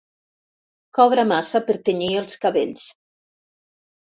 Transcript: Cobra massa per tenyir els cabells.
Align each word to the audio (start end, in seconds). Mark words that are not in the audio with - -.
Cobra 0.99 1.25
massa 1.31 1.61
per 1.67 1.75
tenyir 1.91 2.09
els 2.23 2.41
cabells. 2.47 2.89